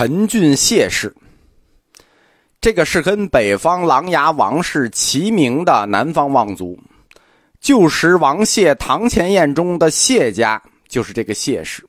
[0.00, 1.12] 陈俊谢氏，
[2.60, 6.78] 这个是跟北方琅琊王氏齐名的南方望族。
[7.60, 11.84] 旧时王谢堂前燕中的谢家就是这个谢氏。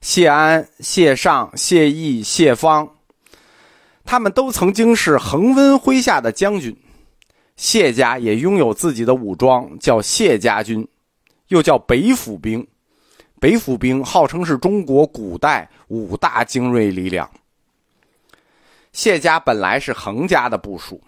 [0.00, 2.90] 谢安、谢尚、谢毅、谢方，
[4.04, 6.76] 他们都曾经是恒温麾下的将军。
[7.54, 10.84] 谢家也拥有自己的武装，叫谢家军，
[11.46, 12.66] 又叫北府兵。
[13.44, 17.30] 北府兵号称是中国古代五大精锐力量。
[18.94, 20.98] 谢家本来是恒家的部属，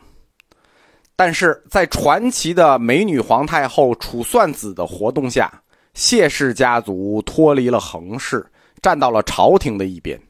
[1.16, 5.50] 但是在传奇的美女皇太后楚算子的活动下，
[5.94, 8.46] 谢氏家族脱离了恒氏，
[8.82, 10.20] 站到了朝廷的一边。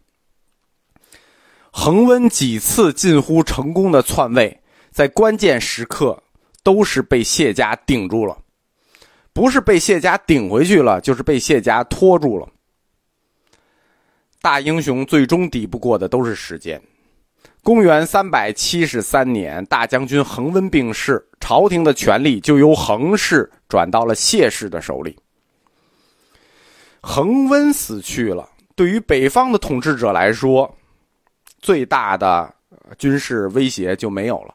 [1.72, 4.56] 恒温几次近乎成功的篡位。
[4.92, 6.22] 在关键时刻，
[6.62, 8.38] 都是被谢家顶住了，
[9.36, 12.48] 不是被谢家顶回去了，就是被谢家拖住了。
[14.40, 16.80] 大英雄最终抵不过的都是时间。
[17.62, 25.14] 公元三百七十三年，大将军恒温病逝，朝廷的权力就由恒氏转到了谢氏的手里。
[27.02, 30.74] 恒温死去了，对于北方的统治者来说，
[31.60, 32.50] 最大的
[32.96, 34.54] 军事威胁就没有了。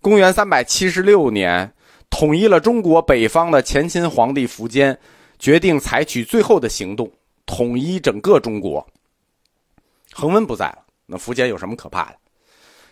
[0.00, 1.72] 公元三百七十六年，
[2.10, 4.98] 统一了中国北方的前秦皇帝苻坚，
[5.38, 7.10] 决定采取最后的行动，
[7.46, 8.86] 统一整个中国。
[10.12, 12.16] 恒温不在了，那苻坚有什么可怕的？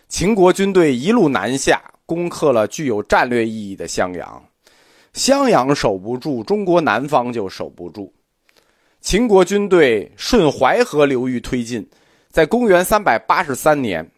[0.07, 4.43] 秦国军队一路南下，攻克了具有战略意义的襄阳。
[5.13, 8.11] 襄阳守不住，中国南方就守不住。
[9.01, 11.87] 秦国军队顺淮河流域推进，
[12.31, 14.09] 在公元三百八十三年，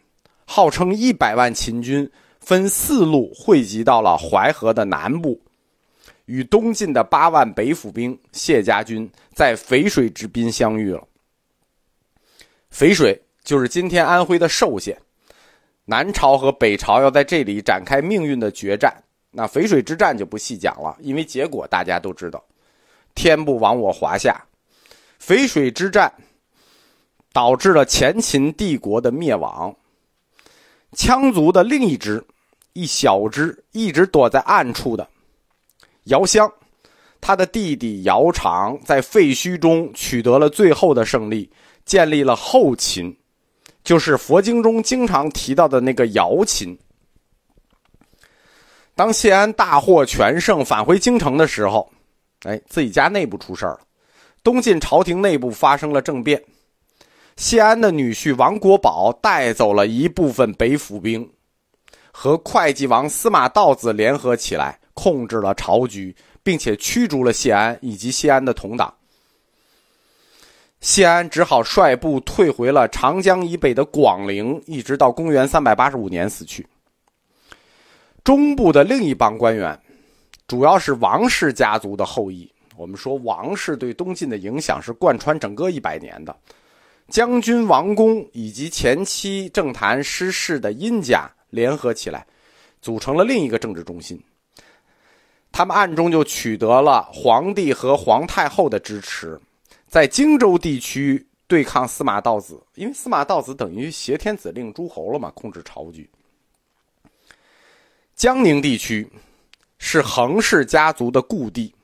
[0.45, 2.09] 号称一百万秦军。
[2.41, 5.39] 分四路汇集到了淮河的南部，
[6.25, 11.07] 与东晋的八万北府兵谢家军在淝水之滨相遇了。
[12.73, 14.97] 淝水就是今天安徽的寿县，
[15.85, 18.91] 南朝和北朝要在这里展开命运的决战。
[19.29, 22.43] 那淝水之战就不细讲了，因为结果大家都知道，
[23.13, 24.35] 天不亡我华夏。
[25.21, 26.11] 淝水之战
[27.31, 29.73] 导致了前秦帝国的灭亡。
[30.93, 32.25] 羌族的另一支。
[32.73, 35.07] 一小只一直躲在暗处的
[36.05, 36.51] 姚襄，
[37.19, 41.51] 他的弟弟姚长在废墟中取得了最后的胜利，
[41.85, 43.15] 建立了后秦，
[43.83, 46.77] 就是佛经中经常提到的那个姚秦。
[48.95, 51.91] 当谢安大获全胜返回京城的时候，
[52.43, 53.79] 哎，自己家内部出事了，
[54.43, 56.43] 东晋朝廷内部发生了政变，
[57.35, 61.31] 谢安的女婿王国宝带走了一部分北府兵。
[62.11, 68.93] 和会稽王司马道子联合起来，控制了朝局，并且驱逐了谢安以及谢安的同党。
[70.81, 76.65] 谢安只好率部退回了长江以北的广陵，一直到公元三百八十五年死去。
[78.23, 79.79] 中部的另一帮官员，
[80.47, 82.51] 主要是王氏家族的后裔。
[82.75, 86.35] 我们说王氏对东晋的影响是贯穿整个一百年的。
[87.09, 91.29] 将军王公以及前期政坛失势的殷家。
[91.51, 92.25] 联合起来，
[92.81, 94.21] 组成了另一个政治中心。
[95.51, 99.39] 他们暗中就取得了皇帝和皇太后的支持，
[99.87, 106.09] 在荆州地区对抗司马道子，因为司马道子等于挟天子令诸侯了嘛，控制朝局。
[108.15, 109.11] 江宁地区
[109.77, 111.75] 是恒氏家族的故地，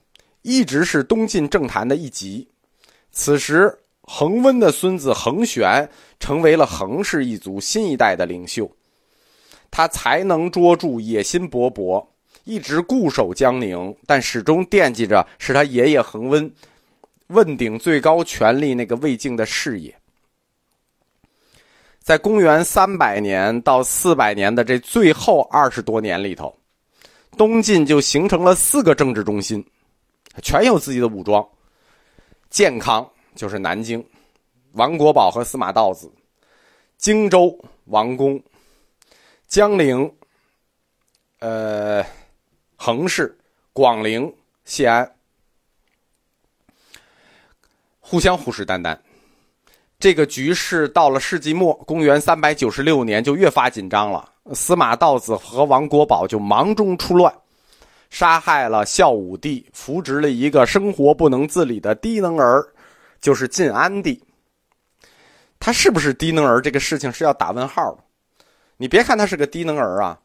[0.43, 2.47] 一直是东晋政坛的一极。
[3.11, 5.89] 此时，恒温的孙子恒玄
[6.19, 8.71] 成为了恒氏一族新一代的领袖。
[9.69, 12.05] 他才能卓著，野心勃勃，
[12.43, 16.51] 一直固守江宁，但始终惦记着是他爷爷恒温
[17.27, 19.93] 问鼎最高权力那个魏晋的事业。
[21.99, 26.57] 在公元三百年到四百年的这最后二十多年里头，
[27.37, 29.63] 东晋就形成了四个政治中心，
[30.41, 31.45] 全有自己的武装。
[32.49, 33.05] 建康
[33.35, 34.01] 就是南京，
[34.71, 36.07] 王国宝和司马道子；
[36.97, 38.41] 荆州王公。
[39.47, 40.13] 江陵，
[41.39, 42.05] 呃，
[42.75, 43.35] 衡氏、
[43.71, 44.31] 广陵、
[44.65, 45.09] 谢安，
[48.01, 48.97] 互相虎视眈眈。
[49.97, 54.29] 这个局势到了世纪末，公元三百九十六年就越发紧张了。
[54.53, 57.33] 司马道子和王国宝就忙中出乱，
[58.09, 62.67] 杀害了孝武帝，扶植了一个生活不能自理的低能儿，
[63.21, 64.21] 就是晋安帝。
[65.57, 66.61] 他是不是低能儿？
[66.61, 68.03] 这个事情是要打问号的。
[68.77, 70.19] 你别看他是个低能儿啊，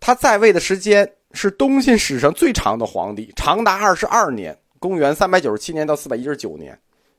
[0.00, 6.78] 他在位的时间是东晋史上最长的皇帝，长达二十二年，公元三百九十七年到四百一十九年，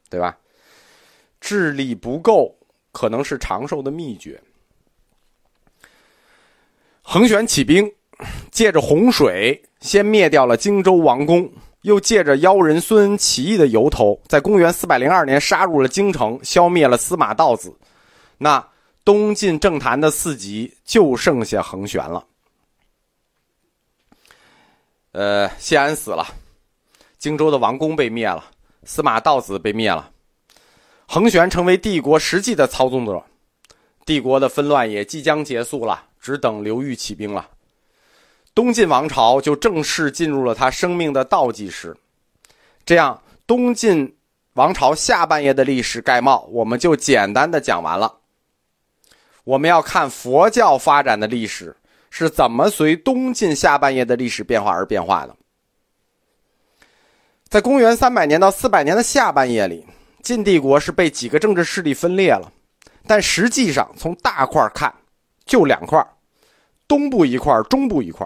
[0.10, 0.38] 对吧？
[1.40, 2.56] 智力不够，
[2.92, 4.42] 可能是长寿的秘诀。
[7.02, 7.92] 桓玄起兵，
[8.52, 11.52] 借着洪水，先灭掉了荆州王宫，
[11.82, 17.76] 又借着妖人孙恩起义的由头，在公元四百零二年杀入了京城，消灭了司马道子。
[18.40, 18.68] 那
[19.06, 22.26] 东晋政坛的四极就剩下桓玄了。
[25.12, 26.26] 呃，谢安死了，
[27.20, 28.44] 荆州的王宫被灭了，
[28.84, 30.12] 司马道子被灭了，
[31.08, 33.24] 桓玄成为帝国实际的操纵者，
[34.06, 37.48] 帝国的纷乱也即将结束了，只等刘裕起兵了。
[38.56, 41.96] 东晋王朝就正式进入了他生命的倒计时。
[42.84, 44.18] 这样，东晋
[44.54, 48.22] 王朝下半叶的历史概貌，我们就简单的讲完了。
[49.46, 51.78] 我们要看佛教发展的历史。
[52.18, 55.36] 是怎么随东晋下半叶的历史变化而变化的？
[57.50, 59.86] 在公元三百年到四百年的下半叶里，
[60.24, 62.50] 晋帝国是被几个政治势力分裂了，
[63.06, 64.96] 但实际上从大块看，
[65.44, 66.02] 就两块：
[66.88, 68.26] 东部一块，中部一块。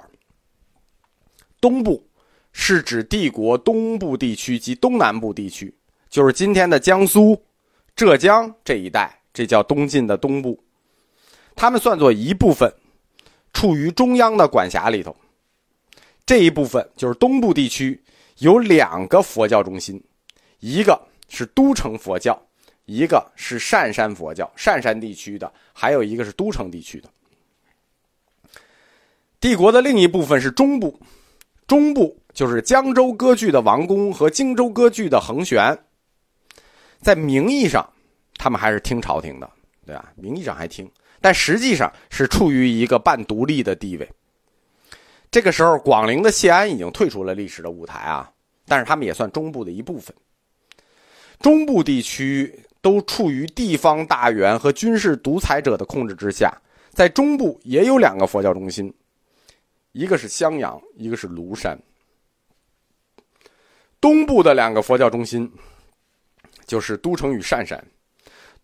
[1.59, 2.07] 东部
[2.51, 5.75] 是指帝国东部地区及东南部地区，
[6.11, 7.43] 就是今天的江苏、
[7.95, 10.63] 浙江这一带，这叫东晋的东部，
[11.55, 12.73] 他们算作一部分。
[13.51, 15.13] 处于中央的管辖里头，
[16.23, 17.99] 这一部分就是东部地区，
[18.37, 20.01] 有两个佛教中心，
[20.59, 22.39] 一个是都城佛教，
[22.85, 27.09] 一个是单山佛教，单山地区的，还有一个是都城地区的。
[29.41, 30.97] 帝国的另一部分是中部，
[31.65, 35.77] 中部就是江州割据的王公和荆州割据的桓玄，
[37.01, 37.91] 在名义上，
[38.37, 39.49] 他们还是听朝廷的，
[39.87, 40.13] 对吧？
[40.15, 40.89] 名义上还听。
[41.21, 44.09] 但实际上是处于一个半独立的地位。
[45.31, 48.31] 这个时候，广陵的谢安已经退出了历史的舞台啊，
[48.65, 50.15] 但是他们也算中部的一部分。
[51.39, 56.51] 中部地区都处于地方大员和军事独裁者的控制之下，
[56.91, 58.93] 在中部也有两个佛教中心，
[59.91, 61.79] 一个是襄阳，一个是庐山。
[64.01, 65.51] 东部的两个佛教中心
[66.65, 67.85] 就是都城与单山，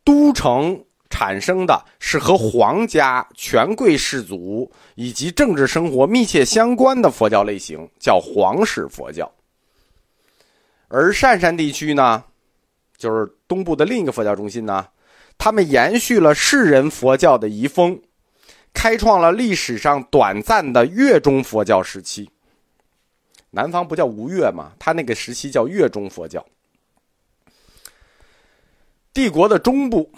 [0.03, 0.83] 都城。
[1.17, 9.31] 产生的是和皇家、权贵士族以及政治生活密切相关的佛教类型，叫皇室佛教。
[10.89, 12.21] 而单山地区呢，
[12.97, 14.85] 就是东部的另一个佛教中心呢，
[15.37, 17.97] 他们延续了世人佛教的遗风，
[18.73, 22.29] 开创了历史上短暂的月中佛教时期。
[23.51, 24.73] 南方不叫吴越吗？
[24.77, 26.45] 他那个时期叫月中佛教。
[29.13, 30.11] 帝国的中部。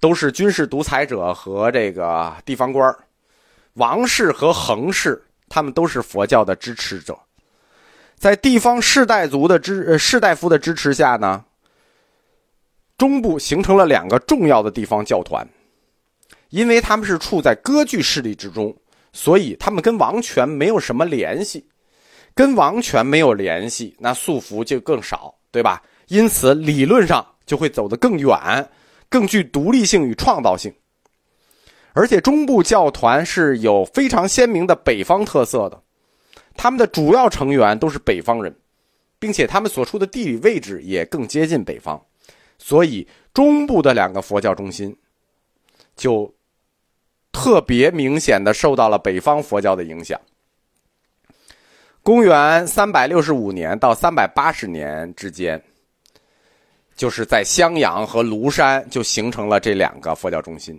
[0.00, 2.94] 都是军事独裁者和这个地方官
[3.74, 7.18] 王室和恒氏，他们都是佛教的支持者，
[8.16, 11.44] 在地方士大族的支士大夫的支持下呢，
[12.96, 15.48] 中部形成了两个重要的地方教团，
[16.50, 18.76] 因为他们是处在割据势力之中，
[19.12, 21.68] 所以他们跟王权没有什么联系，
[22.34, 25.82] 跟王权没有联系，那束缚就更少，对吧？
[26.08, 28.68] 因此理论上就会走得更远。
[29.10, 30.72] 更具独立性与创造性，
[31.94, 35.82] 而且中部教团是有非常鲜明的北方特色的，
[36.54, 38.54] 他们的主要成员都是北方人，
[39.18, 41.98] 并且他们所处的地理位置也更接近北方，
[42.58, 44.94] 所以中部的两个佛教中心
[45.96, 46.30] 就
[47.32, 50.20] 特别明显的受到了北方佛教的影响。
[52.02, 55.62] 公元三百六十五年到三百八十年之间。
[56.98, 60.78] 就是在襄阳和庐山就形成了这两个佛教中心。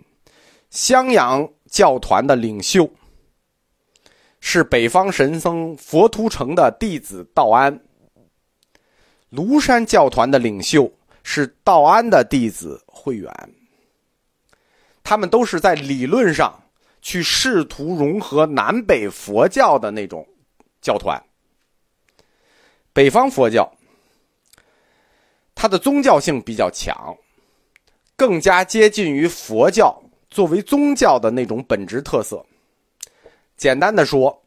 [0.68, 2.88] 襄阳教团的领袖
[4.38, 7.80] 是北方神僧佛图澄的弟子道安，
[9.32, 10.92] 庐山教团的领袖
[11.24, 13.32] 是道安的弟子慧远。
[15.02, 16.54] 他们都是在理论上
[17.00, 20.28] 去试图融合南北佛教的那种
[20.82, 21.18] 教团。
[22.92, 23.66] 北方佛教。
[25.60, 27.14] 它的宗教性比较强，
[28.16, 29.94] 更加接近于佛教
[30.30, 32.42] 作为宗教的那种本质特色。
[33.58, 34.42] 简单的说，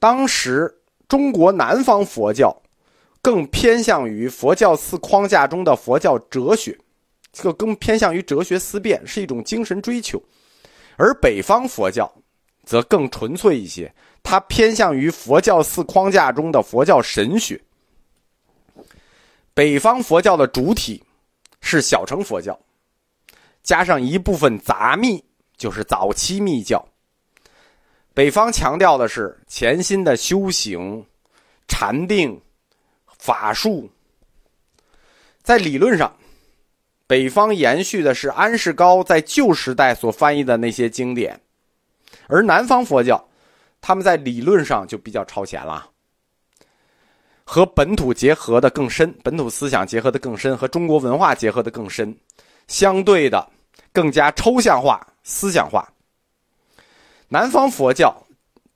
[0.00, 0.68] 当时
[1.06, 2.60] 中国南方佛教
[3.22, 6.76] 更偏向于佛教寺框架中的佛教哲学，
[7.32, 10.18] 这更偏向于哲学思辨，是一种精神追求；
[10.96, 12.12] 而北方佛教
[12.64, 17.62] 则更纯粹一些，它偏向于佛教寺框架中的佛教神学。
[19.54, 21.02] 北方佛教的主体
[21.60, 22.58] 是小乘佛教，
[23.62, 25.24] 加上一部分杂密，
[25.56, 26.86] 就是早期密教。
[28.14, 31.06] 北方强调的是潜心的修行、
[31.68, 32.40] 禅定、
[33.18, 33.90] 法术。
[35.42, 36.16] 在理论上，
[37.06, 41.40] 北方延续的是安世高在旧时代所翻译的那些经典，
[42.28, 43.28] 而南方佛教，
[43.80, 45.89] 他们在理论上就比较超前了，
[47.52, 52.16] 和本土结合的更深，本土思想结合的更深，和中国文化结合的更深，
[52.68, 53.44] 相对的
[53.92, 55.92] 更加抽象化、思想化。
[57.26, 58.16] 南方佛教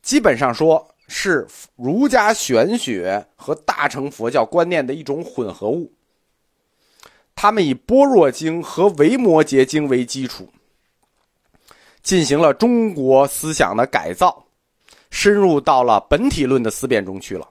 [0.03, 5.89] 基本上说是儒家玄学和大乘佛教观念的一种混合物。
[7.37, 10.53] 他们以《般若经》和《维摩诘经》为基础，
[12.03, 14.45] 进行了中国思想的改造，
[15.13, 17.49] 深入到了本体论的思辨中去了。